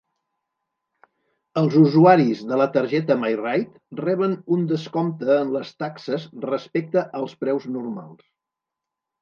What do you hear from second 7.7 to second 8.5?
normals.